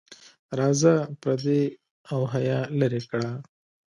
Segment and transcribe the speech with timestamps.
[0.59, 1.61] راځه پردې
[2.13, 3.31] او حیا لرې کړه.